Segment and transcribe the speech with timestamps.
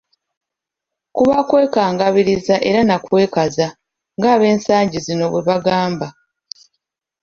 [1.15, 3.67] Kuba kwekangabiriza era na kwekaza,
[4.17, 6.07] nga ab'ensangi zino bwe bagamba.